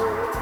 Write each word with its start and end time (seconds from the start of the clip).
Oh, 0.00 0.37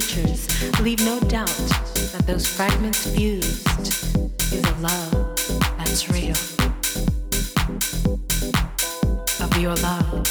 creatures 0.00 0.80
leave 0.80 0.98
no 1.04 1.20
doubt 1.20 1.46
that 2.10 2.24
those 2.26 2.44
fragments 2.48 3.06
fused 3.14 3.68
is 4.52 4.64
a 4.64 4.74
love 4.80 5.36
that's 5.78 6.10
real. 6.10 6.34
Of 9.40 9.56
your 9.56 9.76
love, 9.76 10.26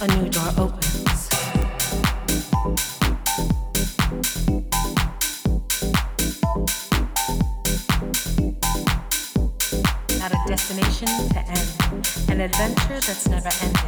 a 0.00 0.08
new 0.16 0.30
door 0.30 0.48
opens. 0.56 1.28
Not 10.18 10.32
a 10.32 10.40
destination 10.48 11.08
to 11.34 11.40
end, 11.46 12.30
an 12.30 12.40
adventure 12.40 13.00
that's 13.00 13.28
never 13.28 13.50
ending. 13.60 13.85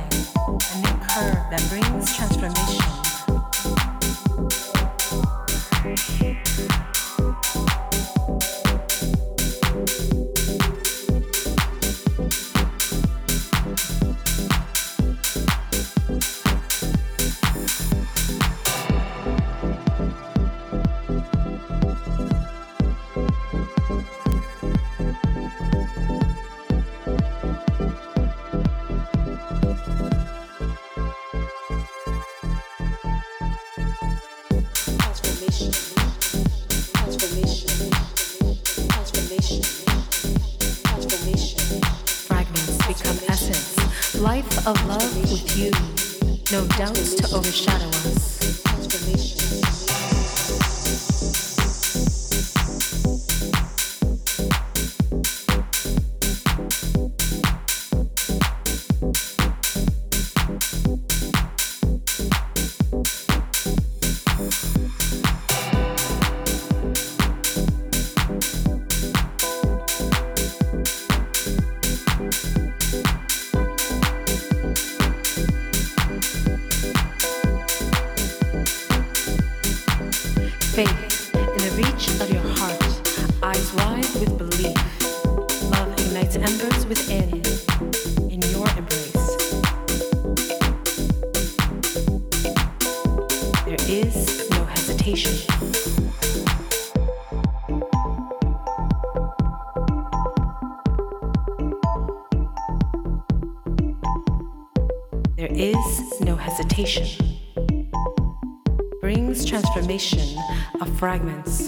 fragments. 110.99 111.68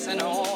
yes 0.00 0.06
and. 0.08 0.49